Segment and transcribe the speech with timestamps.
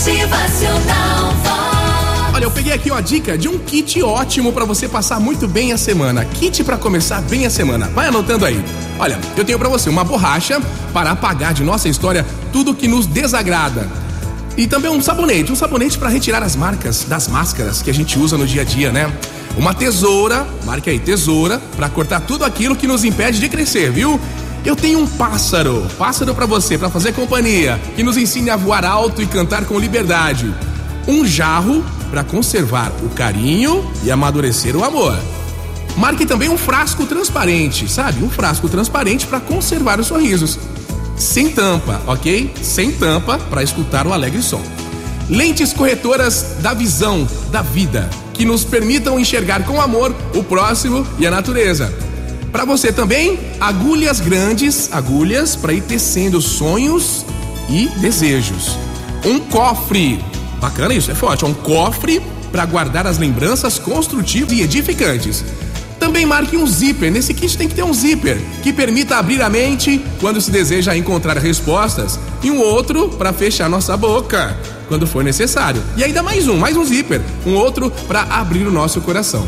[0.00, 1.34] Motivacional.
[2.32, 5.74] Olha, eu peguei aqui uma dica de um kit ótimo pra você passar muito bem
[5.74, 6.24] a semana.
[6.24, 7.86] Kit pra começar bem a semana.
[7.94, 8.64] Vai anotando aí.
[8.98, 10.58] Olha, eu tenho pra você uma borracha
[10.94, 13.86] para apagar de nossa história tudo que nos desagrada.
[14.56, 18.18] E também um sabonete, um sabonete pra retirar as marcas das máscaras que a gente
[18.18, 19.12] usa no dia a dia, né?
[19.54, 24.18] Uma tesoura, marque aí, tesoura, pra cortar tudo aquilo que nos impede de crescer, viu?
[24.64, 28.84] Eu tenho um pássaro, pássaro pra você, pra fazer companhia, que nos ensine a voar
[28.84, 30.54] alto e cantar com liberdade.
[31.08, 35.18] Um jarro pra conservar o carinho e amadurecer o amor.
[35.96, 38.22] Marque também um frasco transparente, sabe?
[38.22, 40.58] Um frasco transparente pra conservar os sorrisos.
[41.16, 42.52] Sem tampa, ok?
[42.62, 44.62] Sem tampa pra escutar o alegre som.
[45.28, 51.26] Lentes corretoras da visão, da vida, que nos permitam enxergar com amor o próximo e
[51.26, 52.09] a natureza.
[52.52, 57.24] Para você também, agulhas grandes, agulhas para ir tecendo sonhos
[57.68, 58.76] e desejos.
[59.24, 60.22] Um cofre,
[60.60, 62.20] bacana isso, é forte, é um cofre
[62.50, 65.44] para guardar as lembranças construtivas e edificantes.
[66.00, 67.12] Também marque um zíper.
[67.12, 70.96] Nesse kit tem que ter um zíper que permita abrir a mente quando se deseja
[70.96, 74.56] encontrar respostas e um outro para fechar nossa boca
[74.88, 75.80] quando for necessário.
[75.96, 79.46] E ainda mais um, mais um zíper, um outro para abrir o nosso coração.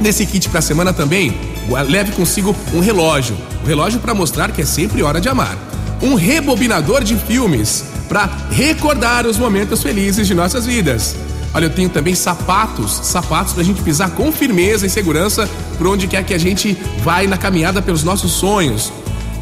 [0.00, 1.34] Nesse kit para semana também,
[1.70, 5.56] leve consigo um relógio, um relógio para mostrar que é sempre hora de amar.
[6.02, 11.14] Um rebobinador de filmes para recordar os momentos felizes de nossas vidas.
[11.52, 15.48] Olha, eu tenho também sapatos, sapatos pra gente pisar com firmeza e segurança
[15.78, 18.92] por onde quer que a gente vai na caminhada pelos nossos sonhos.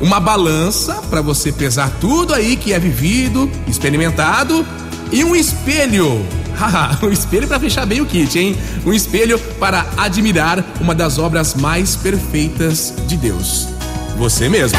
[0.00, 4.66] Uma balança para você pesar tudo aí que é vivido, experimentado
[5.10, 6.24] e um espelho.
[6.58, 8.56] Haha, um espelho para fechar bem o kit, hein?
[8.84, 13.68] Um espelho para admirar uma das obras mais perfeitas de Deus.
[14.16, 14.76] Você mesmo.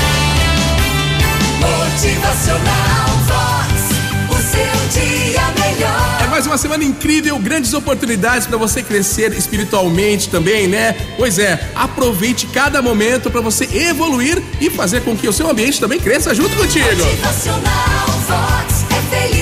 [1.59, 3.89] Motivacional Vox.
[4.29, 6.21] O seu dia melhor.
[6.23, 10.93] É mais uma semana incrível, grandes oportunidades para você crescer espiritualmente também, né?
[11.17, 15.79] Pois é, aproveite cada momento para você evoluir e fazer com que o seu ambiente
[15.79, 16.85] também cresça junto contigo.
[16.97, 18.85] Motivacional Vox.
[18.89, 19.38] É felicidade,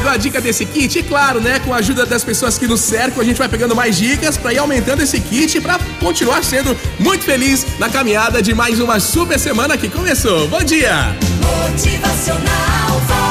[0.00, 0.98] Pegou a dica desse kit?
[0.98, 1.58] E claro, né?
[1.58, 4.50] Com a ajuda das pessoas que nos cercam, a gente vai pegando mais dicas para
[4.50, 9.38] ir aumentando esse kit para continuar sendo muito feliz na caminhada de mais uma super
[9.38, 10.48] semana que começou.
[10.48, 11.14] Bom dia!
[11.42, 13.29] Motivacional.